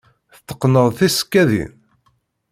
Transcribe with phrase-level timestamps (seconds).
[0.35, 1.71] Tetteqqneḍ tisekkadin?